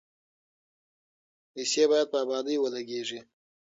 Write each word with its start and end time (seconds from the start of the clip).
پیسې 1.51 1.83
باید 1.91 2.07
په 2.11 2.17
ابادۍ 2.23 2.55
ولګیږي. 2.59 3.19